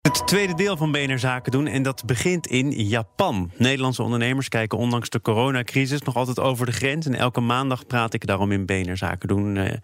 Het 0.00 0.26
tweede 0.26 0.54
deel 0.54 0.76
van 0.76 0.92
BNR 0.92 1.18
Zaken 1.18 1.52
doen 1.52 1.66
en 1.66 1.82
dat 1.82 2.04
begint 2.06 2.46
in 2.46 2.70
Japan. 2.70 3.50
Nederlandse 3.56 4.02
ondernemers 4.02 4.48
kijken 4.48 4.78
ondanks 4.78 5.08
de 5.08 5.20
coronacrisis 5.20 6.02
nog 6.02 6.16
altijd 6.16 6.38
over 6.38 6.66
de 6.66 6.72
grens. 6.72 7.06
En 7.06 7.14
elke 7.14 7.40
maandag 7.40 7.86
praat 7.86 8.14
ik 8.14 8.26
daarom 8.26 8.52
in 8.52 8.66
BNR 8.66 8.96
Zaken 8.96 9.28
doen 9.28 9.56
eh, 9.56 9.76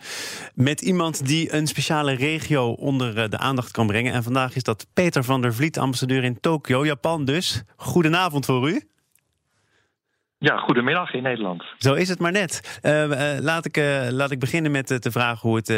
met 0.55 0.81
iemand 0.81 1.27
die 1.27 1.55
een 1.55 1.67
speciale 1.67 2.13
regio 2.13 2.71
onder 2.71 3.19
eh, 3.19 3.31
de 3.31 3.39
aandacht 3.39 3.71
kan 3.71 3.87
brengen. 3.87 4.13
En 4.13 4.23
vandaag 4.23 4.57
is 4.57 4.63
dat 4.63 4.87
Peter 4.93 5.25
van 5.25 5.43
der 5.43 5.55
Vliet, 5.55 5.79
ambassadeur 5.79 6.25
in 6.25 6.41
Tokio, 6.41 6.87
Japan 6.87 7.25
dus. 7.25 7.63
Goedenavond 7.77 8.45
voor 8.45 8.71
u. 8.71 8.83
Ja, 10.39 10.57
goedemiddag 10.57 11.13
in 11.13 11.23
Nederland. 11.23 11.65
Zo 11.79 11.95
is 11.95 12.09
het 12.09 12.19
maar 12.19 12.33
net. 12.33 12.81
Uh, 12.83 13.37
laat, 13.41 13.65
ik, 13.65 13.77
uh, 13.77 14.09
laat 14.11 14.31
ik 14.31 14.39
beginnen 14.41 14.73
met 14.73 14.87
te 14.87 15.11
vragen 15.11 15.49
hoe 15.49 15.57
het 15.57 15.69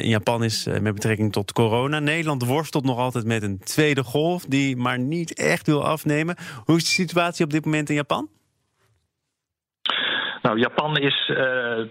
in 0.00 0.08
Japan 0.08 0.44
is 0.44 0.66
met 0.80 0.94
betrekking 0.94 1.32
tot 1.32 1.52
corona. 1.52 1.98
Nederland 1.98 2.44
worstelt 2.44 2.84
nog 2.84 2.98
altijd 2.98 3.24
met 3.26 3.42
een 3.42 3.58
tweede 3.58 4.04
golf 4.04 4.44
die 4.44 4.76
maar 4.76 4.98
niet 4.98 5.34
echt 5.34 5.66
wil 5.66 5.84
afnemen. 5.84 6.36
Hoe 6.64 6.76
is 6.76 6.84
de 6.84 7.02
situatie 7.02 7.44
op 7.44 7.50
dit 7.50 7.64
moment 7.64 7.88
in 7.88 7.94
Japan? 7.94 8.28
Nou, 10.42 10.58
Japan 10.58 10.96
is 10.96 11.32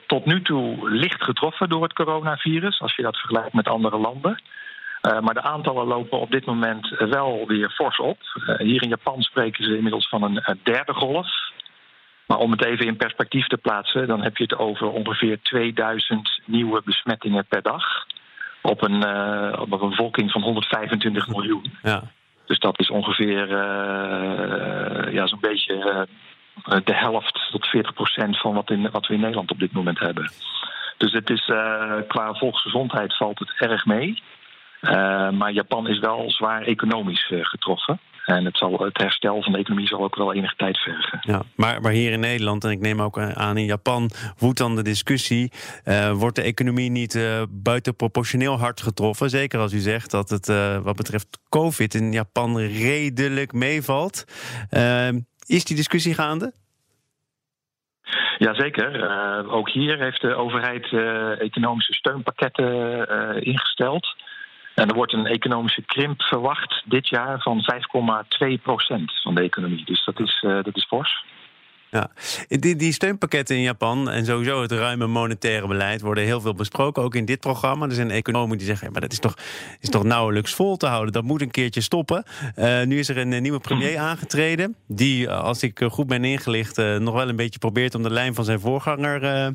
tot 0.08 0.26
nu 0.26 0.42
toe 0.42 0.90
licht 0.90 1.23
getroffen 1.23 1.70
door 1.70 1.84
het 1.84 1.94
coronavirus, 1.94 2.81
als 2.81 2.95
je 2.95 3.02
dat 3.02 3.18
vergelijkt 3.18 3.54
met 3.54 3.68
andere 3.68 3.98
landen. 3.98 4.42
maar 5.02 5.34
de 5.34 5.42
aantallen 5.42 5.88
lopen 5.88 6.20
op 6.20 6.31
dit 6.31 6.45
moment 6.45 6.90
wel 6.90 7.48
weer 7.48 7.70
fors 7.70 7.98
op. 8.00 8.18
hier 8.58 8.84
in 8.84 8.90
Japan 8.90 9.22
spreken 9.22 9.64
ze 9.64 9.76
inmiddels 9.76 10.09
van 10.09 10.23
een 10.23 10.59
derde 10.64 10.94
golf. 10.94 11.47
Maar 12.27 12.38
om 12.38 12.52
het 12.52 12.66
even 12.66 12.86
in 12.86 12.98
perspectief 12.98 13.48
te 13.48 13.58
plaatsen, 13.58 14.08
dan 14.08 14.22
heb 14.22 14.38
je 14.38 14.44
het 14.44 14.58
over 14.58 14.91
ongeveer 14.91 15.41
2000 15.41 16.41
nieuwe 16.45 16.81
besmettingen 16.86 17.45
per 17.45 17.62
dag. 17.62 18.05
Op 18.62 18.81
een, 18.81 19.05
uh, 19.05 19.59
op 19.59 19.72
een 19.72 19.90
bevolking 19.90 20.31
van 20.31 20.41
125 20.41 21.27
miljoen. 21.27 21.73
Ja. 21.81 22.03
Dus 22.45 22.59
dat 22.59 22.80
is 22.80 22.90
ongeveer 22.90 23.50
uh, 23.50 25.13
ja, 25.13 25.27
zo'n 25.27 25.40
beetje 25.40 26.08
uh, 26.66 26.78
de 26.84 26.95
helft 26.95 27.47
tot 27.52 27.67
40 27.67 27.94
procent 27.94 28.39
van 28.39 28.53
wat, 28.53 28.69
in, 28.69 28.91
wat 28.91 29.08
we 29.08 29.14
in 29.14 29.19
Nederland 29.19 29.52
op 29.52 29.59
dit 29.59 29.72
moment 29.72 30.00
hebben. 30.00 30.31
Dus 30.97 31.12
het 31.12 31.30
is, 31.30 31.45
qua 32.08 32.34
volksgezondheid 32.34 33.17
valt 33.17 33.39
het 33.39 33.53
erg 33.58 33.86
mee. 33.86 34.23
maar 35.31 35.52
Japan 35.52 35.88
is 35.88 36.00
wel 36.00 36.31
zwaar 36.31 36.62
economisch 36.62 37.31
getroffen. 37.41 38.00
En 38.28 38.45
het, 38.45 38.58
zal, 38.58 38.80
het 38.80 38.97
herstel 38.97 39.44
van 39.44 39.52
de 39.52 39.58
economie 39.58 39.88
zal 39.88 40.03
ook 40.03 40.16
wel 40.16 40.33
enige 40.33 40.56
tijd 40.56 40.78
vergen. 40.78 41.20
Ja, 41.22 41.42
maar, 41.56 41.81
maar 41.81 41.92
hier 41.92 42.11
in 42.11 42.20
Nederland, 42.20 42.64
en 42.64 42.72
ik 42.72 42.80
neem 42.80 43.02
ook 43.02 43.19
aan 43.19 43.58
in 43.58 43.66
Japan, 43.66 44.09
woedt 44.38 44.58
dan 44.58 44.75
de 44.75 44.84
discussie: 44.84 45.52
uh, 45.86 46.11
wordt 46.11 46.36
de 46.36 46.42
economie 46.42 46.89
niet 46.89 47.16
uh, 47.16 47.42
buitenproportioneel 47.50 48.58
hard 48.58 48.81
getroffen? 48.81 49.30
Zeker 49.30 49.59
als 49.59 49.73
u 49.73 49.80
zegt 49.80 50.11
dat 50.11 50.30
het 50.30 50.47
uh, 50.47 50.78
wat 50.78 50.95
betreft 50.95 51.39
COVID 51.50 51.94
in 51.94 52.11
Japan 52.11 52.58
redelijk 52.58 53.53
meevalt. 53.53 54.25
is 55.45 55.66
die 55.66 55.75
discussie 55.75 56.14
gaande? 56.14 56.53
Jazeker. 58.38 58.95
Uh, 58.95 59.53
ook 59.53 59.69
hier 59.69 60.00
heeft 60.00 60.22
de 60.22 60.36
overheid 60.36 60.91
uh, 60.91 61.41
economische 61.41 61.94
steunpakketten 61.94 62.72
uh, 63.12 63.41
ingesteld. 63.41 64.16
En 64.80 64.88
er 64.88 64.95
wordt 64.95 65.14
een 65.14 65.25
economische 65.25 65.81
krimp 65.81 66.22
verwacht 66.22 66.83
dit 66.86 67.08
jaar 67.08 67.42
van 67.42 67.66
5,2 68.47 68.61
procent 68.61 69.11
van 69.22 69.36
de 69.36 69.42
economie. 69.42 69.86
Dus 69.86 70.06
dat 70.06 70.19
is, 70.19 70.44
uh, 70.45 70.64
dat 70.64 70.75
is 70.75 70.86
fors. 70.86 71.25
Ja, 71.98 72.09
die, 72.48 72.76
die 72.76 72.94
steunpakketten 72.94 73.56
in 73.56 73.62
Japan 73.62 74.09
en 74.09 74.26
sowieso 74.26 74.62
het 74.62 74.72
ruime 74.72 75.08
monetaire 75.08 75.67
beleid 75.67 76.02
worden 76.02 76.23
heel 76.23 76.42
veel 76.42 76.53
besproken, 76.53 77.03
ook 77.03 77.16
in 77.16 77.26
dit 77.26 77.40
programma. 77.40 77.86
Er 77.86 77.94
zijn 77.94 78.12
economen 78.12 78.58
die 78.58 78.67
zeggen, 78.67 78.92
maar 78.92 79.02
dat 79.02 79.12
is 79.12 79.20
toch, 79.20 79.38
is 79.80 79.90
toch 79.90 80.03
nauwelijks 80.03 80.53
vol 80.53 80.78
te 80.78 80.86
houden. 80.86 81.14
Dat 81.14 81.23
moet 81.23 81.42
een 81.42 81.52
keertje 81.52 81.81
stoppen. 81.81 82.23
Uh, 82.56 82.84
nu 82.84 83.00
is 83.00 83.09
er 83.09 83.18
een, 83.18 83.42
nieuwe 83.42 83.59
premier 83.59 83.92
mhm. 83.92 84.02
aangetreden, 84.02 84.75
die, 84.88 85.28
eh, 85.28 85.40
als 85.40 85.64
ik 85.64 85.81
goed 85.90 86.08
ben 86.08 86.23
ingelicht, 86.23 86.78
uh, 86.78 86.98
nog 86.98 87.14
wel 87.14 87.30
een 87.30 87.36
beetje 87.36 87.59
probeert 87.59 87.95
om 87.95 88.03
de 88.03 88.12
lijn 88.12 88.36
van 88.36 88.45
zijn 88.45 88.59
voorganger 88.59 89.23
uh, 89.23 89.48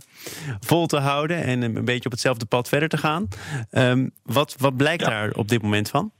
vol 0.61 0.86
te 0.86 0.98
houden 0.98 1.42
en 1.42 1.63
een 1.63 1.85
beetje 1.85 2.05
op 2.05 2.13
hetzelfde 2.13 2.45
pad 2.45 2.69
verder 2.69 2.89
te 2.89 2.98
gaan. 2.98 3.29
Um, 3.70 4.11
wat, 4.23 4.55
wat 4.59 4.77
blijkt 4.77 5.03
ja. 5.03 5.09
daar 5.09 5.30
op 5.33 5.48
dit 5.48 5.63
moment 5.63 5.89
van? 5.89 6.13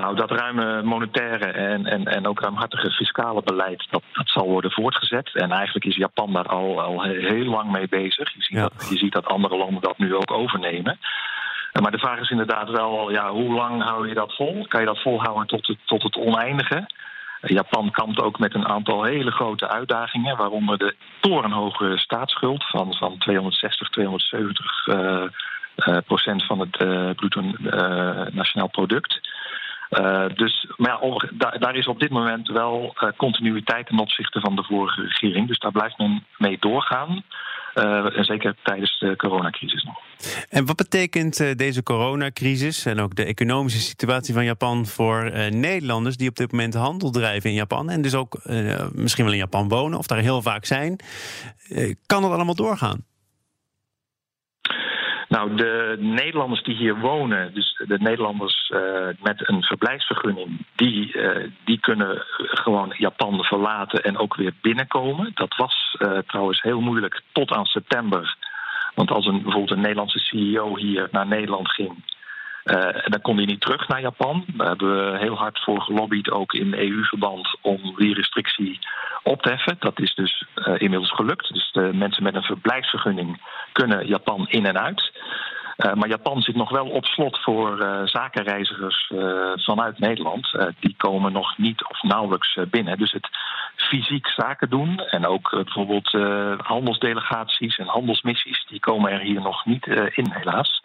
Nou, 0.00 0.16
dat 0.16 0.30
ruime 0.30 0.82
monetaire 0.82 1.44
en, 1.44 1.86
en, 1.86 2.04
en 2.04 2.26
ook 2.26 2.40
ruimhartige 2.40 2.90
fiscale 2.90 3.42
beleid, 3.42 3.86
dat, 3.90 4.02
dat 4.12 4.28
zal 4.28 4.46
worden 4.46 4.70
voortgezet. 4.70 5.30
En 5.34 5.50
eigenlijk 5.50 5.84
is 5.84 5.96
Japan 5.96 6.32
daar 6.32 6.46
al, 6.46 6.82
al 6.82 7.02
heel 7.02 7.44
lang 7.44 7.70
mee 7.70 7.88
bezig. 7.88 8.34
Je 8.34 8.42
ziet, 8.42 8.58
dat, 8.58 8.86
je 8.90 8.96
ziet 8.96 9.12
dat 9.12 9.26
andere 9.26 9.56
landen 9.56 9.82
dat 9.82 9.98
nu 9.98 10.14
ook 10.14 10.30
overnemen. 10.30 10.98
Maar 11.82 11.90
de 11.90 11.98
vraag 11.98 12.20
is 12.20 12.30
inderdaad 12.30 12.70
wel, 12.70 13.10
ja, 13.10 13.30
hoe 13.30 13.54
lang 13.54 13.82
hou 13.82 14.08
je 14.08 14.14
dat 14.14 14.34
vol? 14.34 14.66
Kan 14.68 14.80
je 14.80 14.86
dat 14.86 15.02
volhouden 15.02 15.46
tot 15.46 15.66
het, 15.66 15.78
tot 15.84 16.02
het 16.02 16.16
oneindige? 16.16 16.86
Japan 17.40 17.90
kampt 17.90 18.20
ook 18.20 18.38
met 18.38 18.54
een 18.54 18.68
aantal 18.68 19.04
hele 19.04 19.30
grote 19.30 19.68
uitdagingen, 19.68 20.36
waaronder 20.36 20.78
de 20.78 20.94
torenhoge 21.20 21.98
staatsschuld 21.98 22.64
van, 22.64 22.94
van 22.94 23.18
260, 23.18 23.88
270 23.88 24.86
uh, 24.86 25.22
uh, 25.76 25.96
procent 26.06 26.46
van 26.46 26.60
het 26.60 26.80
uh, 26.82 27.10
bruto 27.10 27.40
uh, 27.40 28.26
nationaal 28.32 28.68
product. 28.68 29.20
Uh, 29.98 30.24
dus, 30.34 30.66
maar 30.76 30.98
daar, 31.58 31.76
is 31.76 31.86
op 31.86 32.00
dit 32.00 32.10
moment 32.10 32.48
wel 32.48 32.94
uh, 33.00 33.08
continuïteit 33.16 33.86
ten 33.86 33.98
opzichte 33.98 34.40
van 34.40 34.56
de 34.56 34.62
vorige 34.64 35.00
regering. 35.02 35.48
Dus 35.48 35.58
daar 35.58 35.72
blijft 35.72 35.98
men 35.98 36.24
mee 36.38 36.56
doorgaan. 36.60 37.24
Uh, 37.74 38.18
en 38.18 38.24
zeker 38.24 38.54
tijdens 38.62 38.98
de 38.98 39.16
coronacrisis 39.16 39.82
nog. 39.82 39.96
En 40.48 40.66
wat 40.66 40.76
betekent 40.76 41.58
deze 41.58 41.82
coronacrisis 41.82 42.86
en 42.86 43.00
ook 43.00 43.14
de 43.14 43.24
economische 43.24 43.80
situatie 43.80 44.34
van 44.34 44.44
Japan 44.44 44.86
voor 44.86 45.30
Nederlanders 45.50 46.16
die 46.16 46.28
op 46.28 46.36
dit 46.36 46.52
moment 46.52 46.74
handel 46.74 47.10
drijven 47.10 47.50
in 47.50 47.56
Japan 47.56 47.90
en 47.90 48.02
dus 48.02 48.14
ook 48.14 48.40
misschien 48.92 49.24
wel 49.24 49.32
in 49.32 49.38
Japan 49.38 49.68
wonen 49.68 49.98
of 49.98 50.06
daar 50.06 50.18
heel 50.18 50.42
vaak 50.42 50.64
zijn? 50.64 50.98
kan 52.06 52.22
dat 52.22 52.30
allemaal 52.30 52.54
doorgaan? 52.54 53.04
Nou, 55.34 55.54
de 55.54 55.96
Nederlanders 55.98 56.62
die 56.62 56.74
hier 56.74 56.98
wonen, 56.98 57.54
dus 57.54 57.82
de 57.86 57.98
Nederlanders 57.98 58.70
uh, 58.74 58.80
met 59.22 59.48
een 59.48 59.62
verblijfsvergunning, 59.62 60.66
die, 60.74 61.16
uh, 61.16 61.50
die 61.64 61.80
kunnen 61.80 62.22
gewoon 62.36 62.94
Japan 62.98 63.44
verlaten 63.44 64.02
en 64.02 64.18
ook 64.18 64.36
weer 64.36 64.52
binnenkomen. 64.60 65.30
Dat 65.34 65.56
was 65.56 65.96
uh, 65.98 66.18
trouwens 66.26 66.62
heel 66.62 66.80
moeilijk 66.80 67.22
tot 67.32 67.50
aan 67.50 67.64
september. 67.64 68.36
Want 68.94 69.10
als 69.10 69.26
een, 69.26 69.42
bijvoorbeeld 69.42 69.70
een 69.70 69.80
Nederlandse 69.80 70.18
CEO 70.18 70.76
hier 70.76 71.08
naar 71.10 71.26
Nederland 71.26 71.70
ging, 71.70 72.04
dan 73.04 73.20
kon 73.22 73.36
hij 73.36 73.44
niet 73.44 73.60
terug 73.60 73.88
naar 73.88 74.00
Japan. 74.00 74.44
Daar 74.46 74.66
hebben 74.66 75.12
we 75.12 75.18
heel 75.18 75.36
hard 75.36 75.60
voor 75.62 75.80
gelobbyd, 75.80 76.30
ook 76.30 76.52
in 76.52 76.74
EU-verband, 76.74 77.56
om 77.60 77.94
die 77.96 78.14
restrictie 78.14 78.78
op 79.22 79.42
te 79.42 79.48
heffen. 79.48 79.76
Dat 79.78 80.00
is 80.00 80.14
dus 80.14 80.44
uh, 80.54 80.74
inmiddels 80.78 81.14
gelukt. 81.14 81.52
Dus 81.52 81.72
de 81.72 81.90
mensen 81.92 82.22
met 82.22 82.34
een 82.34 82.42
verblijfsvergunning 82.42 83.40
kunnen 83.72 84.06
Japan 84.06 84.46
in 84.48 84.66
en 84.66 84.80
uit. 84.80 85.12
Uh, 85.76 85.92
maar 85.92 86.08
Japan 86.08 86.42
zit 86.42 86.54
nog 86.54 86.70
wel 86.70 86.86
op 86.86 87.04
slot 87.04 87.38
voor 87.42 87.82
uh, 87.82 88.00
zakenreizigers 88.04 89.12
vanuit 89.54 89.98
Nederland. 89.98 90.58
die 90.80 90.94
komen 90.96 91.32
nog 91.32 91.58
niet 91.58 91.84
of 91.84 92.02
nauwelijks 92.02 92.58
binnen. 92.70 92.98
Dus 92.98 93.12
het 93.12 93.28
fysiek 93.76 94.26
zaken 94.26 94.70
doen 94.70 94.98
en 94.98 95.26
ook 95.26 95.50
bijvoorbeeld 95.50 96.10
handelsdelegaties 96.62 97.76
en 97.76 97.86
handelsmissies, 97.86 98.66
die 98.68 98.80
komen 98.80 99.12
er 99.12 99.20
hier 99.20 99.40
nog 99.40 99.64
niet 99.64 99.86
in, 100.14 100.30
helaas. 100.30 100.82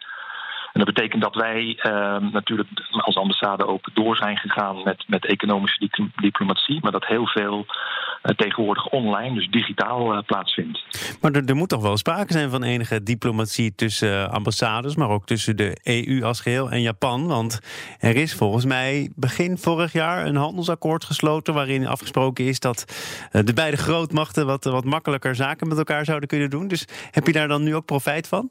En 0.72 0.84
dat 0.84 0.94
betekent 0.94 1.22
dat 1.22 1.34
wij 1.34 1.78
uh, 1.82 2.16
natuurlijk 2.32 2.68
als 2.90 3.16
ambassade 3.16 3.66
ook 3.66 3.88
door 3.94 4.16
zijn 4.16 4.36
gegaan 4.36 4.82
met, 4.84 5.04
met 5.06 5.26
economische 5.26 6.10
diplomatie, 6.16 6.78
maar 6.80 6.92
dat 6.92 7.06
heel 7.06 7.26
veel 7.26 7.66
uh, 7.66 8.34
tegenwoordig 8.36 8.86
online, 8.86 9.34
dus 9.34 9.48
digitaal, 9.48 10.14
uh, 10.14 10.22
plaatsvindt. 10.26 10.84
Maar 11.20 11.32
er, 11.32 11.44
er, 11.44 11.56
moet 11.56 11.68
toch 11.68 11.82
wel 11.82 11.96
sprake 11.96 12.32
zijn 12.32 12.50
van 12.50 12.62
enige 12.62 13.02
diplomatie 13.02 13.74
tussen 13.74 14.30
ambassades, 14.30 14.96
maar 14.96 15.08
ook 15.08 15.26
tussen 15.26 15.56
de 15.56 15.76
EU 15.82 16.24
als 16.24 16.40
geheel 16.40 16.70
en 16.70 16.80
Japan. 16.80 17.26
Want 17.26 17.60
er 17.98 18.16
is 18.16 18.34
volgens 18.34 18.64
mij 18.64 19.10
begin 19.16 19.58
vorig 19.58 19.92
jaar 19.92 20.26
een 20.26 20.36
handelsakkoord 20.36 21.04
gesloten 21.04 21.54
waarin 21.54 21.86
afgesproken 21.86 22.44
is 22.44 22.60
dat 22.60 22.84
de 23.30 23.52
beide 23.54 23.76
grootmachten 23.76 24.46
wat, 24.46 24.64
wat 24.64 24.84
makkelijker 24.84 25.34
zaken 25.34 25.68
met 25.68 25.78
elkaar 25.78 26.04
zouden 26.04 26.28
kunnen 26.28 26.50
doen. 26.50 26.68
Dus 26.68 26.86
heb 27.10 27.26
je 27.26 27.32
daar 27.32 27.48
dan 27.48 27.62
nu 27.62 27.74
ook 27.74 27.84
profijt 27.84 28.28
van? 28.28 28.50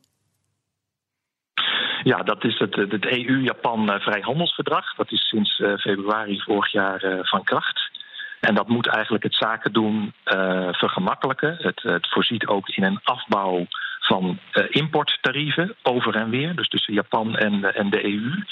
Ja, 2.03 2.23
dat 2.23 2.43
is 2.43 2.59
het, 2.59 2.75
het 2.75 3.05
EU-Japan 3.05 3.91
eh, 3.91 3.99
vrijhandelsverdrag. 3.99 4.95
Dat 4.95 5.11
is 5.11 5.27
sinds 5.27 5.59
uh, 5.59 5.77
februari 5.77 6.41
vorig 6.41 6.71
jaar 6.71 7.03
uh, 7.03 7.19
van 7.21 7.43
kracht. 7.43 7.89
En 8.39 8.55
dat 8.55 8.67
moet 8.67 8.87
eigenlijk 8.87 9.23
het 9.23 9.35
zaken 9.35 9.73
doen 9.73 10.13
uh, 10.25 10.67
vergemakkelijken. 10.71 11.57
Het, 11.59 11.81
het, 11.81 12.07
voorziet 12.09 12.47
ook 12.47 12.69
in 12.69 12.83
een 12.83 12.99
afbouw 13.03 13.65
van 13.99 14.39
importtarieven 14.69 15.75
over 15.83 16.15
en 16.15 16.29
weer, 16.29 16.55
dus 16.55 16.67
tussen 16.67 16.93
Japan 16.93 17.37
en, 17.37 17.75
en 17.75 17.89
de 17.89 18.05
EU. 18.05 18.43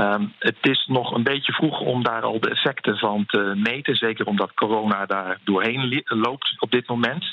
Um, 0.00 0.32
het 0.38 0.56
is 0.60 0.86
nog 0.86 1.14
een 1.14 1.22
beetje 1.22 1.52
vroeg 1.52 1.80
om 1.80 2.02
daar 2.02 2.22
al 2.22 2.40
de 2.40 2.50
effecten 2.50 2.98
van 2.98 3.26
te 3.26 3.52
meten. 3.56 3.96
Zeker 3.96 4.26
omdat 4.26 4.54
corona 4.54 5.06
daar 5.06 5.38
doorheen 5.44 6.02
loopt 6.04 6.54
op 6.58 6.70
dit 6.70 6.88
moment. 6.88 7.24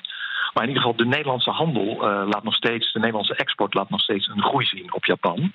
Maar 0.54 0.64
in 0.64 0.70
ieder 0.70 0.84
geval, 0.84 0.98
de 0.98 1.06
Nederlandse 1.06 1.52
handel 1.52 1.88
uh, 1.94 2.28
laat 2.30 2.44
nog 2.44 2.56
steeds, 2.56 2.94
de 2.94 3.00
Nederlandse 3.00 3.36
export 3.36 3.74
laat 3.74 3.90
nog 3.90 4.02
steeds 4.02 4.28
een 4.28 4.44
groei 4.44 4.66
zien 4.66 4.94
op 4.94 5.06
Japan. 5.06 5.54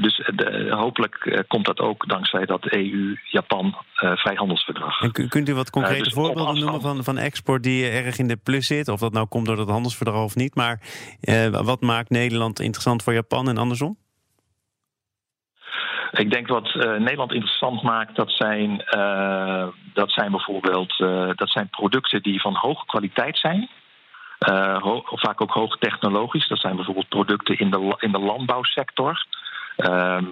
dus 0.00 0.20
hopelijk 0.68 1.44
komt 1.48 1.66
dat 1.66 1.78
ook 1.78 2.08
dankzij 2.08 2.44
dat 2.44 2.66
EU-Japan 2.66 3.76
vrijhandelsverdrag. 3.94 5.00
En 5.00 5.28
kunt 5.28 5.48
u 5.48 5.54
wat 5.54 5.70
concrete 5.70 6.02
dus 6.02 6.12
voorbeelden 6.12 6.58
noemen 6.58 6.80
van, 6.80 7.04
van 7.04 7.18
export 7.18 7.62
die 7.62 7.90
erg 7.90 8.18
in 8.18 8.28
de 8.28 8.36
plus 8.36 8.66
zit? 8.66 8.88
Of 8.88 9.00
dat 9.00 9.12
nou 9.12 9.26
komt 9.26 9.46
door 9.46 9.58
het 9.58 9.68
handelsverdrag 9.68 10.24
of 10.24 10.34
niet. 10.34 10.54
Maar 10.54 10.80
wat 11.50 11.80
maakt 11.80 12.10
Nederland 12.10 12.60
interessant 12.60 13.02
voor 13.02 13.12
Japan 13.12 13.48
en 13.48 13.58
andersom? 13.58 13.96
Ik 16.20 16.30
denk 16.30 16.48
wat 16.48 16.74
uh, 16.74 16.82
Nederland 16.82 17.32
interessant 17.32 17.82
maakt, 17.82 18.16
dat 18.16 18.30
zijn, 18.30 18.84
uh, 18.96 19.66
dat 19.92 20.10
zijn 20.10 20.30
bijvoorbeeld 20.30 20.98
uh, 20.98 21.30
dat 21.34 21.50
zijn 21.50 21.68
producten 21.68 22.22
die 22.22 22.40
van 22.40 22.54
hoge 22.54 22.86
kwaliteit 22.86 23.38
zijn. 23.38 23.68
Ho 24.80 25.02
vaak 25.04 25.40
ook 25.40 25.50
hoog 25.50 25.78
technologisch. 25.78 26.48
Dat 26.48 26.60
zijn 26.60 26.76
bijvoorbeeld 26.76 27.08
producten 27.08 27.58
in 27.58 27.70
de, 27.70 27.96
in 27.98 28.12
de 28.12 28.18
landbouwsector. 28.18 29.26
Ehm, 29.76 30.24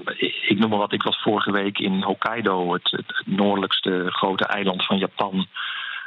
ik 0.49 0.59
noem 0.59 0.70
maar 0.70 0.79
wat, 0.79 0.93
ik 0.93 1.03
was 1.03 1.23
vorige 1.23 1.53
week 1.53 1.79
in 1.79 2.03
Hokkaido, 2.03 2.73
het, 2.73 2.91
het 2.91 3.23
noordelijkste 3.25 4.06
grote 4.11 4.44
eiland 4.44 4.87
van 4.87 4.99
Japan 4.99 5.47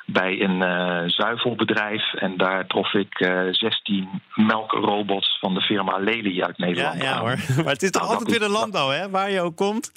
bij 0.05 0.41
een 0.41 0.61
uh, 0.61 1.09
zuivelbedrijf. 1.09 2.13
En 2.13 2.37
daar 2.37 2.67
trof 2.67 2.93
ik 2.93 3.19
uh, 3.19 3.47
eh, 3.47 3.53
16 3.53 4.21
melkrobots 4.35 5.39
van 5.39 5.53
de 5.53 5.61
firma 5.61 5.97
Lely 5.97 6.41
uit 6.41 6.57
Nederland. 6.57 7.01
Ja, 7.01 7.03
ja 7.03 7.19
hoor. 7.19 7.37
Maar 7.63 7.73
het 7.73 7.83
is 7.83 7.91
toch 7.91 8.01
nou, 8.01 8.13
altijd 8.13 8.29
weer 8.29 8.47
de 8.47 8.53
landbouw, 8.53 8.89
hè? 8.89 9.09
Waar 9.09 9.31
je 9.31 9.41
ook 9.41 9.55
komt. 9.55 9.91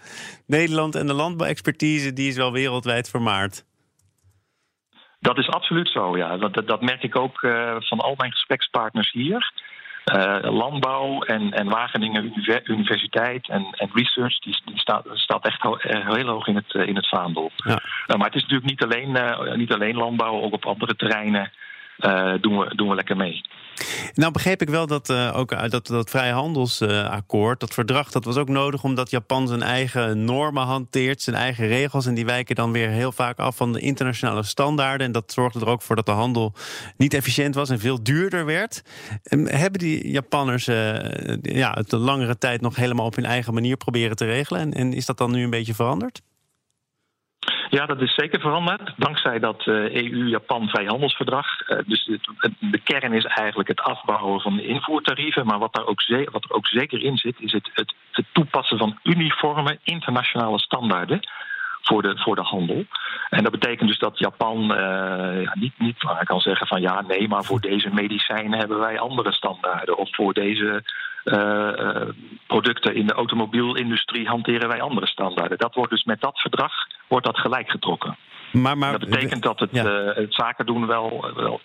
Nederland 0.46 0.94
en 0.94 1.06
de 1.06 1.12
landbouwexpertise, 1.12 2.12
die 2.12 2.28
is 2.28 2.36
wel 2.36 2.52
wereldwijd 2.52 3.10
vermaard. 3.10 3.64
Dat 5.20 5.38
is 5.38 5.48
absoluut 5.48 5.88
zo, 5.88 6.16
ja. 6.16 6.36
Dat, 6.36 6.66
dat 6.66 6.82
merk 6.82 7.02
ik 7.02 7.16
ook 7.16 7.42
uh, 7.42 7.76
van 7.78 7.98
al 7.98 8.14
mijn 8.16 8.32
gesprekspartners 8.32 9.12
hier. 9.12 9.52
Uh, 10.14 10.38
landbouw 10.42 11.22
en, 11.22 11.52
en 11.52 11.68
Wageningen 11.68 12.32
Universiteit 12.64 13.48
en, 13.48 13.66
en 13.70 13.90
research, 13.92 14.38
die, 14.38 14.60
die 14.64 14.78
staat, 14.78 15.04
staat 15.12 15.44
echt 15.44 15.60
ho 15.60 15.76
heel 15.80 16.26
hoog 16.26 16.46
in 16.46 16.56
het, 16.56 16.74
in 16.74 16.96
het 16.96 17.08
vaandel. 17.08 17.50
Ja. 17.56 17.70
Uh, 17.70 18.16
maar 18.16 18.26
het 18.26 18.34
is 18.34 18.42
natuurlijk 18.42 18.70
niet 18.70 18.82
alleen, 18.82 19.18
niet 19.58 19.72
alleen 19.72 19.96
landbouw, 19.96 20.40
ook 20.40 20.52
op 20.52 20.66
andere 20.66 20.96
terreinen 20.96 21.52
doen, 22.40 22.58
we, 22.58 22.74
doen 22.74 22.88
we 22.88 22.94
lekker 22.94 23.16
mee. 23.16 23.42
Nou 24.14 24.32
begreep 24.32 24.62
ik 24.62 24.68
wel 24.68 24.86
dat 24.86 25.10
uh, 25.10 25.36
ook 25.36 25.70
dat, 25.70 25.86
dat 25.86 26.10
vrijhandelsakkoord, 26.10 27.60
dat 27.60 27.74
verdrag, 27.74 28.10
dat 28.10 28.24
was 28.24 28.36
ook 28.36 28.48
nodig 28.48 28.84
omdat 28.84 29.10
Japan 29.10 29.48
zijn 29.48 29.62
eigen 29.62 30.24
normen 30.24 30.62
hanteert, 30.62 31.22
zijn 31.22 31.36
eigen 31.36 31.66
regels. 31.66 32.06
En 32.06 32.14
die 32.14 32.24
wijken 32.24 32.54
dan 32.54 32.72
weer 32.72 32.88
heel 32.88 33.12
vaak 33.12 33.38
af 33.38 33.56
van 33.56 33.72
de 33.72 33.80
internationale 33.80 34.42
standaarden. 34.42 35.06
En 35.06 35.12
dat 35.12 35.32
zorgde 35.32 35.60
er 35.60 35.68
ook 35.68 35.82
voor 35.82 35.96
dat 35.96 36.06
de 36.06 36.12
handel 36.12 36.54
niet 36.96 37.14
efficiënt 37.14 37.54
was 37.54 37.70
en 37.70 37.78
veel 37.78 38.02
duurder 38.02 38.44
werd. 38.44 38.82
En 39.22 39.48
hebben 39.48 39.80
die 39.80 40.10
Japanners 40.10 40.64
ja, 41.42 41.72
het 41.74 41.92
langere 41.92 42.38
tijd 42.38 42.60
nog 42.60 42.76
helemaal 42.76 43.06
op 43.06 43.14
hun 43.14 43.24
eigen 43.24 43.54
manier 43.54 43.76
proberen 43.76 44.16
te 44.16 44.24
regelen? 44.24 44.60
En, 44.60 44.72
en 44.72 44.92
is 44.92 45.06
dat 45.06 45.18
dan 45.18 45.30
nu 45.30 45.42
een 45.42 45.50
beetje 45.50 45.74
veranderd? 45.74 46.22
Ja, 47.70 47.86
dat 47.86 48.00
is 48.00 48.14
zeker 48.14 48.40
veranderd. 48.40 48.92
Dankzij 48.96 49.38
dat 49.38 49.66
EU-Japan 49.66 50.60
eh, 50.60 50.66
e 50.66 50.70
vrijhandelsverdrag. 50.70 51.46
Uh, 51.68 51.78
dus 51.86 52.10
de 52.58 52.80
kern 52.84 53.12
is 53.12 53.24
eigenlijk 53.24 53.68
het 53.68 53.80
afbouwen 53.80 54.40
van 54.40 54.56
de 54.56 54.66
invoertarieven. 54.66 55.46
Maar 55.46 55.58
wat, 55.58 55.74
daar 55.74 55.86
ook, 55.86 56.02
wat 56.30 56.44
er 56.44 56.52
ook 56.52 56.66
zeker 56.66 57.02
in 57.02 57.16
zit, 57.16 57.40
is 57.40 57.52
het, 57.52 57.70
het, 57.72 57.94
het 58.12 58.26
toepassen 58.32 58.78
van 58.78 58.98
uniforme 59.02 59.78
internationale 59.82 60.58
standaarden 60.58 61.20
voor 61.82 62.02
de, 62.02 62.18
voor 62.18 62.36
de 62.36 62.42
handel. 62.42 62.84
En 63.30 63.42
dat 63.42 63.52
betekent 63.52 63.88
dus 63.88 63.98
dat 63.98 64.18
Japan 64.18 64.60
ja, 65.42 65.54
niet, 65.54 65.78
niet 65.78 65.96
kan 66.24 66.40
zeggen 66.40 66.66
van 66.66 66.80
ja, 66.80 67.00
nee, 67.00 67.28
maar 67.28 67.44
voor 67.44 67.60
deze 67.60 67.88
medicijnen 67.92 68.58
hebben 68.58 68.78
wij 68.78 68.98
andere 68.98 69.32
standaarden. 69.32 69.96
Of 69.96 70.14
voor 70.14 70.32
deze 70.32 70.82
producten 72.46 72.94
in 72.94 73.06
de 73.06 73.12
automobielindustrie 73.12 74.28
hanteren 74.28 74.68
wij 74.68 74.80
andere 74.80 75.06
standaarden. 75.06 75.58
Dat 75.58 75.74
wordt 75.74 75.90
dus 75.90 76.04
met 76.04 76.20
dat 76.20 76.38
verdrag 76.38 76.72
wordt 77.08 77.26
dat 77.26 77.38
gelijk 77.38 77.70
getrokken. 77.70 78.16
Maar, 78.52 78.78
maar, 78.78 78.98
dat 78.98 79.10
betekent 79.10 79.42
dat 79.42 79.58
het, 79.58 79.70
ja. 79.72 79.84
het 80.14 80.34
zaken 80.34 80.66
doen 80.66 80.86
wel, 80.86 81.32
wel 81.34 81.60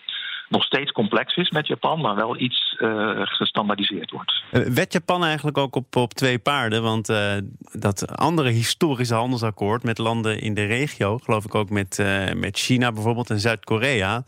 nog 0.48 0.64
steeds 0.64 0.92
complex 0.92 1.36
is 1.36 1.50
met 1.50 1.66
Japan, 1.66 2.00
maar 2.00 2.14
wel 2.14 2.38
iets 2.38 2.76
uh, 2.78 3.10
gestandaardiseerd 3.22 4.10
wordt. 4.10 4.42
Uh, 4.52 4.66
werd 4.66 4.92
Japan 4.92 5.24
eigenlijk 5.24 5.58
ook 5.58 5.76
op, 5.76 5.96
op 5.96 6.14
twee 6.14 6.38
paarden? 6.38 6.82
Want 6.82 7.10
uh, 7.10 7.32
dat 7.58 8.16
andere 8.16 8.48
historische 8.48 9.14
handelsakkoord 9.14 9.82
met 9.82 9.98
landen 9.98 10.40
in 10.40 10.54
de 10.54 10.64
regio, 10.64 11.18
geloof 11.18 11.44
ik 11.44 11.54
ook 11.54 11.70
met, 11.70 12.04
met 12.36 12.58
China 12.58 12.92
bijvoorbeeld 12.92 13.30
en 13.30 13.40
Zuid-Korea, 13.40 14.24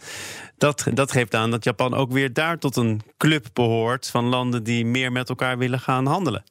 dat, 0.58 0.90
dat 0.94 1.12
geeft 1.12 1.34
aan 1.34 1.50
dat 1.50 1.64
Japan 1.64 1.94
ook 1.94 2.12
weer 2.12 2.32
daar 2.32 2.58
tot 2.58 2.76
een 2.76 3.00
club 3.16 3.46
behoort 3.52 4.10
van 4.10 4.24
landen 4.24 4.64
die 4.64 4.86
meer 4.86 5.12
met 5.12 5.28
elkaar 5.28 5.58
willen 5.58 5.80
gaan 5.80 6.06
handelen. 6.06 6.44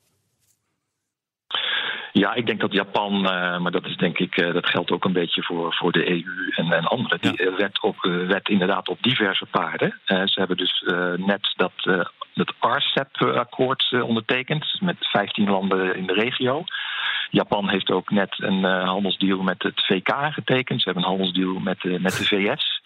Ja, 2.17 2.33
ik 2.33 2.45
denk 2.45 2.59
dat 2.59 2.73
Japan, 2.73 3.13
uh, 3.13 3.57
maar 3.59 3.71
dat 3.71 3.85
is 3.85 3.97
denk 3.97 4.17
ik, 4.17 4.37
uh, 4.37 4.53
dat 4.53 4.69
geldt 4.69 4.91
ook 4.91 5.05
een 5.05 5.13
beetje 5.13 5.43
voor, 5.43 5.73
voor 5.73 5.91
de 5.91 6.09
EU 6.09 6.51
en, 6.55 6.71
en 6.71 6.85
anderen. 6.85 7.21
Die 7.21 7.43
ja. 7.43 7.55
wet, 7.55 7.81
op, 7.81 7.95
wet 8.27 8.49
inderdaad 8.49 8.89
op 8.89 8.97
diverse 9.01 9.45
paarden. 9.45 9.99
ze 10.05 10.33
hebben 10.33 10.57
dus 10.57 10.83
net 11.15 11.53
dat, 11.55 12.07
dat 12.33 12.53
RCEP-akkoord 12.59 14.01
ondertekend 14.01 14.81
met 14.81 14.95
15 14.99 15.49
landen 15.49 15.95
in 15.95 16.05
de 16.05 16.13
regio. 16.13 16.63
Japan 17.29 17.69
heeft 17.69 17.91
ook 17.91 18.11
net 18.11 18.35
een 18.37 18.63
handelsdeal 18.63 19.41
met 19.41 19.63
het 19.63 19.85
VK 19.85 20.33
getekend. 20.33 20.81
Ze 20.81 20.85
hebben 20.85 21.03
een 21.03 21.09
handelsdeal 21.09 21.59
met, 21.59 21.83
met 21.83 22.17
de 22.17 22.25
VS. 22.25 22.81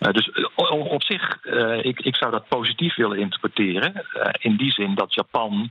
Uh, 0.00 0.12
dus 0.12 0.30
op 0.68 1.02
zich, 1.02 1.38
uh, 1.44 1.84
ik, 1.84 2.00
ik 2.00 2.16
zou 2.16 2.30
dat 2.30 2.48
positief 2.48 2.94
willen 2.94 3.18
interpreteren. 3.18 3.92
Uh, 3.94 4.28
in 4.38 4.56
die 4.56 4.72
zin 4.72 4.94
dat 4.94 5.14
Japan 5.14 5.70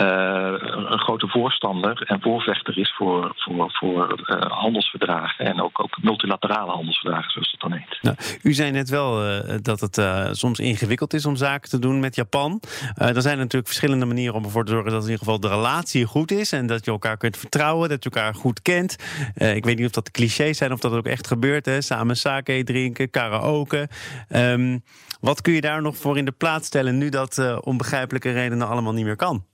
een 0.00 0.98
grote 0.98 1.28
voorstander 1.28 2.02
en 2.02 2.20
voorvechter 2.20 2.78
is 2.78 2.94
voor, 2.96 3.32
voor, 3.36 3.70
voor 3.72 4.24
uh, 4.26 4.40
handelsverdragen 4.40 5.46
en 5.46 5.62
ook, 5.62 5.80
ook 5.80 6.02
multilaterale 6.02 6.70
handelsverdragen, 6.70 7.30
zoals 7.30 7.50
het 7.50 7.60
dan 7.60 7.72
heet. 7.72 8.18
U 8.42 8.52
zei 8.52 8.70
net 8.70 8.88
wel 8.88 9.26
uh, 9.26 9.54
dat 9.62 9.80
het 9.80 10.00
soms 10.36 10.58
ingewikkeld 10.58 11.14
is 11.14 11.26
om 11.26 11.36
zaken 11.36 11.70
te 11.70 11.78
doen 11.78 12.00
met 12.00 12.14
Japan. 12.14 12.60
er 12.94 13.22
zijn 13.22 13.36
natuurlijk 13.36 13.66
verschillende 13.66 14.06
manieren 14.06 14.34
om 14.34 14.44
ervoor 14.44 14.64
te 14.64 14.72
zorgen 14.72 14.90
dat 14.90 15.02
in 15.02 15.10
ieder 15.10 15.24
geval 15.24 15.40
de 15.40 15.48
relatie 15.48 16.04
goed 16.04 16.30
is 16.30 16.52
en 16.52 16.66
dat 16.66 16.84
je 16.84 16.90
elkaar 16.90 17.16
kunt 17.16 17.36
vertrouwen, 17.36 17.88
dat 17.88 18.04
je 18.04 18.10
elkaar 18.10 18.34
goed 18.34 18.62
kent. 18.62 18.96
ik 19.34 19.64
weet 19.64 19.76
niet 19.76 19.86
of 19.86 19.92
dat 19.92 20.10
clichés 20.10 20.58
zijn 20.58 20.72
of 20.72 20.80
dat 20.80 20.92
ook 20.92 21.06
echt 21.06 21.26
gebeurt. 21.26 21.66
Hè? 21.66 21.80
Samen 21.80 22.16
sake 22.16 22.64
drinken, 22.64 23.10
karaoke. 23.10 23.88
Um, 24.28 24.82
wat 25.20 25.40
kun 25.40 25.52
je 25.52 25.60
daar 25.60 25.82
nog 25.82 25.96
voor 25.96 26.18
in 26.18 26.24
de 26.24 26.32
plaats 26.32 26.66
stellen 26.66 26.98
nu 26.98 27.08
dat 27.08 27.60
onbegrijpelijke 27.60 28.32
redenen 28.32 28.68
allemaal 28.68 28.92
niet 28.92 29.04
meer 29.04 29.16
kan? 29.16 29.44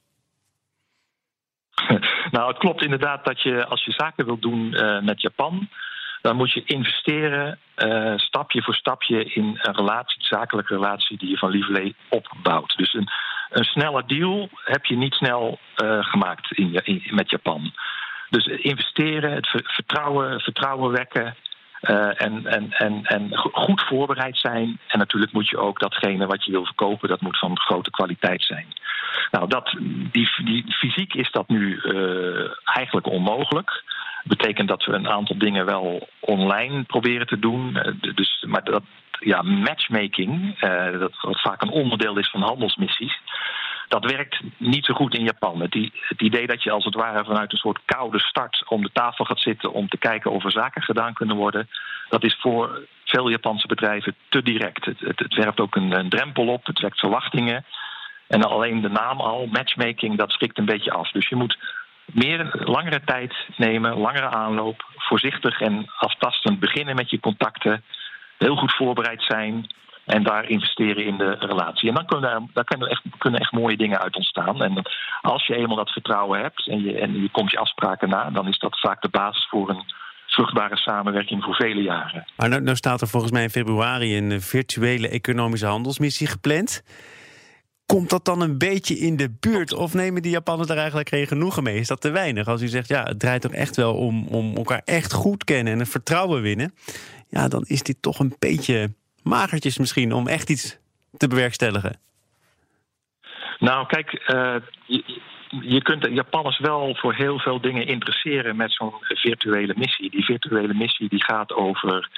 Nou, 2.31 2.49
het 2.49 2.59
klopt 2.59 2.83
inderdaad 2.83 3.25
dat 3.25 3.43
je 3.43 3.67
als 3.67 3.85
je 3.85 3.93
zaken 3.93 4.25
wilt 4.25 4.43
doen 4.43 4.73
uh, 4.73 5.01
met 5.01 5.21
Japan, 5.21 5.69
dan 6.23 6.37
moet 6.37 6.53
je 6.53 6.63
investeren 6.65 7.59
uh, 7.77 8.13
stapje 8.17 8.63
voor 8.63 8.75
stapje 8.75 9.25
in 9.25 9.59
een 9.63 9.75
relatie, 9.75 10.25
zakelijke 10.25 10.75
relatie 10.75 11.19
die 11.19 11.31
je 11.31 11.39
van 11.39 11.51
lieverlee 11.51 11.95
opbouwt. 12.09 12.77
Dus 12.77 12.95
een, 12.95 13.09
een 13.51 13.65
snelle 13.65 14.03
deal 14.07 14.49
heb 14.65 14.85
je 14.85 14.97
niet 14.97 15.15
snel 15.15 15.59
uh, 15.77 16.05
gemaakt 16.05 16.53
in, 16.53 16.75
in, 16.85 17.03
met 17.11 17.31
Japan. 17.31 17.73
Dus 18.31 18.47
investeren, 18.47 19.33
het 19.33 19.49
vertrouwen, 19.65 20.41
vertrouwen 20.41 20.91
wekken. 20.91 21.37
Uh, 21.83 22.23
en, 22.23 22.47
en, 22.47 22.73
en, 22.73 23.05
en 23.05 23.37
goed 23.37 23.83
voorbereid 23.83 24.39
zijn. 24.39 24.79
En 24.87 24.99
natuurlijk 24.99 25.33
moet 25.33 25.49
je 25.49 25.59
ook 25.59 25.81
datgene 25.81 26.27
wat 26.27 26.45
je 26.45 26.51
wil 26.51 26.65
verkopen, 26.65 27.09
dat 27.09 27.21
moet 27.21 27.39
van 27.39 27.59
grote 27.59 27.91
kwaliteit 27.91 28.43
zijn. 28.43 28.67
Nou, 29.31 29.49
dat, 29.49 29.77
die, 30.13 30.29
die, 30.45 30.65
fysiek 30.73 31.15
is 31.15 31.31
dat 31.31 31.49
nu 31.49 31.81
uh, 31.83 32.51
eigenlijk 32.65 33.07
onmogelijk. 33.07 33.83
Dat 34.25 34.39
betekent 34.39 34.69
dat 34.69 34.85
we 34.85 34.93
een 34.93 35.09
aantal 35.09 35.39
dingen 35.39 35.67
wel 35.67 36.09
online 36.21 36.83
proberen 36.83 37.27
te 37.27 37.39
doen. 37.39 37.77
Uh, 37.77 38.15
dus, 38.15 38.45
maar 38.49 38.65
dat, 38.65 38.83
ja, 39.21 39.43
matchmaking, 39.43 40.59
dat 40.99 41.13
wat 41.21 41.41
vaak 41.41 41.63
een 41.63 41.71
onderdeel 41.71 42.19
is 42.19 42.31
van 42.31 42.43
handelsmissies 42.43 43.19
dat 43.91 44.05
werkt 44.05 44.41
niet 44.57 44.85
zo 44.85 44.95
goed 44.95 45.15
in 45.15 45.25
Japan. 45.25 45.61
Het, 45.61 45.75
idee 46.17 46.47
dat 46.47 46.63
je 46.63 46.71
als 46.71 46.85
het 46.85 46.95
ware 46.95 47.25
vanuit 47.25 47.53
een 47.53 47.59
soort 47.59 47.81
koude 47.85 48.19
start 48.19 48.65
om 48.69 48.83
de 48.83 48.91
tafel 48.93 49.25
gaat 49.25 49.41
zitten 49.41 49.73
om 49.73 49.89
te 49.89 49.99
kijken 49.99 50.31
of 50.31 50.45
er 50.45 50.51
zaken 50.51 50.83
gedaan 50.83 51.13
kunnen 51.13 51.37
worden, 51.37 51.69
dat 52.09 52.25
is 52.25 52.37
voor 52.41 52.87
veel 53.05 53.31
Japanse 53.31 53.67
bedrijven 53.67 54.15
te 54.29 54.43
direct. 54.43 54.85
Het, 54.85 55.01
het, 55.01 55.35
werpt 55.35 55.61
ook 55.61 55.77
een, 55.77 55.93
een, 55.93 56.09
drempel 56.09 56.47
op, 56.47 56.67
het 56.67 56.81
wekt 56.81 56.99
verwachtingen. 56.99 57.65
En 58.29 58.43
alleen 58.43 58.81
de 58.81 58.89
naam 58.89 59.21
al, 59.21 59.47
matchmaking, 59.47 60.19
dat 60.19 60.31
schrikt 60.31 60.59
een 60.59 60.65
beetje 60.65 60.93
af. 60.93 61.11
Dus 61.11 61.29
je 61.29 61.37
moet 61.37 61.59
meer 62.05 62.51
langere 62.65 63.01
tijd 63.05 63.35
nemen, 63.57 63.99
langere 63.99 64.29
aanloop, 64.29 64.85
voorzichtig 64.97 65.61
en 65.61 65.91
aftastend 65.97 66.61
beginnen 66.61 66.97
met 66.97 67.11
je 67.11 67.21
contacten, 67.21 67.85
heel 68.39 68.57
goed 68.57 68.75
voorbereid 68.75 69.23
zijn 69.23 69.67
en 70.11 70.23
daar 70.23 70.49
investeren 70.49 71.05
in 71.05 71.17
de 71.17 71.37
relatie. 71.39 71.89
En 71.89 71.95
dan 71.95 72.07
kunnen, 72.07 72.51
daar 72.53 72.65
kunnen, 72.65 72.89
echt, 72.89 73.03
kunnen 73.19 73.41
echt 73.41 73.53
mooie 73.53 73.77
dingen 73.77 74.01
uit 74.01 74.17
ontstaan. 74.17 74.63
En 74.63 74.83
als 75.21 75.47
je 75.47 75.57
eenmaal 75.57 75.77
dat 75.77 75.91
vertrouwen 75.91 76.41
hebt 76.41 76.69
en 76.69 76.83
je, 76.83 76.99
en 76.99 77.23
je 77.23 77.31
komt 77.31 77.51
je 77.51 77.59
afspraken 77.59 78.09
na, 78.09 78.31
dan 78.31 78.49
is 78.49 78.59
dat 78.59 78.81
vaak 78.81 79.03
de 79.03 79.09
basis 79.09 79.47
voor 79.49 79.71
een 79.71 79.85
vruchtbare 80.27 80.77
samenwerking 80.77 81.45
voor 81.45 81.55
vele 81.55 81.83
jaren. 81.83 82.25
Maar 82.37 82.49
nou, 82.49 82.63
nou 82.63 82.77
staat 82.77 83.01
er 83.01 83.09
volgens 83.09 83.33
mij 83.33 83.43
in 83.43 83.51
februari 83.51 84.17
een 84.17 84.41
virtuele 84.41 85.09
economische 85.09 85.67
handelsmissie 85.67 86.27
gepland. 86.27 86.83
Komt 87.87 88.11
dat 88.11 88.25
dan 88.25 88.41
een 88.41 88.59
beetje 88.59 88.99
in 88.99 89.17
de 89.17 89.31
buurt? 89.41 89.75
Of 89.75 89.95
nemen 89.95 90.23
die 90.23 90.31
Japanners 90.31 90.69
daar 90.69 90.77
eigenlijk 90.77 91.09
geen 91.09 91.27
genoegen 91.27 91.63
mee? 91.63 91.79
Is 91.79 91.89
dat 91.89 92.01
te 92.01 92.11
weinig? 92.11 92.49
Als 92.49 92.63
u 92.63 92.69
zegt, 92.69 92.89
ja, 92.89 93.03
het 93.03 93.19
draait 93.19 93.43
toch 93.43 93.53
echt 93.53 93.77
wel 93.77 93.95
om, 93.95 94.27
om 94.27 94.57
elkaar 94.57 94.83
echt 94.85 95.13
goed 95.13 95.45
kennen 95.45 95.73
en 95.73 95.81
een 95.81 95.87
vertrouwen 95.87 96.43
winnen. 96.43 96.75
Ja, 97.29 97.49
dan 97.49 97.65
is 97.67 97.83
dit 97.83 97.97
toch 98.01 98.19
een 98.19 98.35
beetje 98.39 98.95
magertjes 99.23 99.79
misschien 99.79 100.13
om 100.13 100.29
echt 100.29 100.51
iets 100.51 100.79
te 101.17 101.29
bewerkstelligen. 101.29 101.99
Nou, 103.59 103.87
kijk, 103.87 104.13
uh, 104.13 104.55
je, 104.87 105.21
je, 105.49 105.83
kunt 105.83 106.03
de 106.03 106.13
Japanners 106.13 106.59
wel 106.59 106.95
voor 106.95 107.15
heel 107.15 107.39
veel 107.39 107.61
dingen 107.61 107.87
interesseren 107.87 108.57
met 108.57 108.73
zo'n 108.73 108.95
virtuele 109.01 109.75
missie. 109.77 110.11
Die 110.11 110.25
virtuele 110.25 110.75
missie 110.75 111.09
die 111.09 111.25
gaat 111.25 111.53
over 111.53 112.09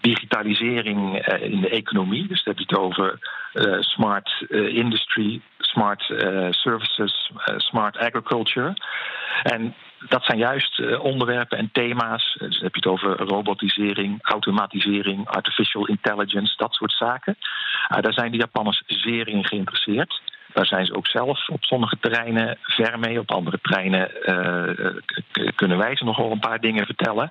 digitalisering 0.00 1.18
eh, 1.18 1.50
in 1.50 1.60
de 1.60 1.68
economie. 1.68 2.26
Dus 2.26 2.44
dat 2.44 2.58
het 2.58 2.76
over 2.76 3.18
uh, 3.54 3.80
smart 3.80 4.44
industry, 4.50 5.40
smart 5.58 6.02
services, 6.50 7.32
smart 7.56 7.96
agriculture. 7.96 8.74
En 9.42 9.74
dat 10.08 10.24
zijn 10.24 10.38
juist 10.38 10.98
onderwerpen 10.98 11.58
en 11.58 11.68
thema's. 11.72 12.36
Dan 12.38 12.48
heb 12.48 12.74
je 12.74 12.80
het 12.80 12.86
over 12.86 13.16
robotisering, 13.16 14.18
automatisering, 14.22 15.28
artificial 15.28 15.86
intelligence, 15.86 16.54
dat 16.56 16.74
soort 16.74 16.92
zaken. 16.92 17.36
daar 17.88 18.12
zijn 18.12 18.30
de 18.30 18.36
Japanners 18.36 18.82
zeer 18.86 19.28
in 19.28 19.44
geïnteresseerd. 19.44 20.20
Daar 20.52 20.66
zijn 20.66 20.86
ze 20.86 20.94
ook 20.94 21.06
zelf 21.06 21.48
op 21.48 21.64
sommige 21.64 21.98
terreinen 22.00 22.58
ver 22.62 22.98
mee. 22.98 23.18
Op 23.18 23.30
andere 23.30 23.58
terreinen 23.62 24.10
kunnen 25.54 25.78
wij 25.78 25.96
ze 25.96 26.04
nog 26.04 26.18
een 26.18 26.38
paar 26.38 26.60
dingen 26.60 26.86
vertellen. 26.86 27.30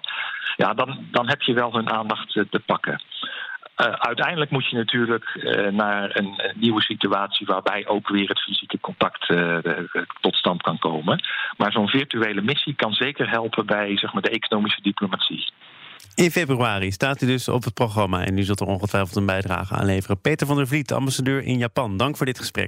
Ja, 0.55 0.73
dan, 0.73 1.07
dan 1.11 1.27
heb 1.27 1.41
je 1.41 1.53
wel 1.53 1.73
hun 1.73 1.89
aandacht 1.89 2.33
te 2.33 2.61
pakken. 2.65 3.01
Uh, 3.77 3.87
uiteindelijk 3.87 4.51
moet 4.51 4.69
je 4.69 4.75
natuurlijk 4.75 5.35
uh, 5.35 5.67
naar 5.71 6.09
een, 6.17 6.53
nieuwe 6.55 6.81
situatie 6.81 7.45
waarbij 7.45 7.87
ook 7.87 8.09
weer 8.09 8.29
het 8.29 8.41
fysieke 8.41 8.79
contact 8.79 9.29
uh, 9.29 9.57
tot 10.21 10.35
stand 10.35 10.61
kan 10.61 10.79
komen. 10.79 11.23
Maar 11.57 11.71
zo'n 11.71 11.87
virtuele 11.87 12.41
missie 12.41 12.75
kan 12.75 12.93
zeker 12.93 13.29
helpen 13.29 13.65
bij 13.65 13.97
zeg 13.97 14.13
maar, 14.13 14.21
de 14.21 14.29
economische 14.29 14.81
diplomatie. 14.81 15.51
In 16.15 16.31
februari 16.31 16.91
staat 16.91 17.21
u 17.21 17.25
dus 17.25 17.47
op 17.47 17.63
het 17.63 17.73
programma 17.73 18.25
en 18.25 18.37
u 18.37 18.43
zult 18.43 18.59
er 18.59 18.67
ongetwijfeld 18.67 19.15
een 19.15 19.25
bijdrage 19.25 19.75
aan 19.75 19.85
leveren. 19.85 20.21
Peter 20.21 20.47
van 20.47 20.55
der 20.55 20.67
Vliet, 20.67 20.93
ambassadeur 20.93 21.43
in 21.43 21.57
Japan. 21.57 21.97
Dank 21.97 22.17
voor 22.17 22.25
dit 22.25 22.37
gesprek. 22.37 22.63